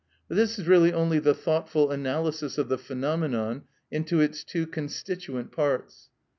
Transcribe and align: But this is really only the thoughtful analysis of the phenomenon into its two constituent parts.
But 0.27 0.33
this 0.35 0.57
is 0.57 0.67
really 0.67 0.91
only 0.91 1.19
the 1.19 1.35
thoughtful 1.35 1.91
analysis 1.91 2.57
of 2.57 2.69
the 2.69 2.79
phenomenon 2.79 3.65
into 3.91 4.19
its 4.19 4.43
two 4.43 4.65
constituent 4.65 5.51
parts. 5.51 6.09